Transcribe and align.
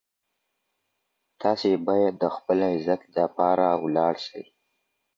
تاسي 1.41 1.71
باید 1.87 2.13
د 2.23 2.25
خپل 2.35 2.57
عزت 2.73 3.01
دپاره 3.17 3.67
ولاړ 3.83 4.13
سئ. 4.27 4.43